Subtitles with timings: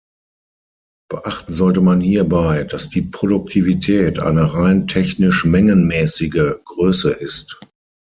[1.11, 7.59] Beachten sollte man hierbei, dass die Produktivität eine rein technisch-mengenmäßige Größe ist.